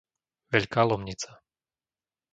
Veľká 0.53 0.81
Lomnica 0.89 1.29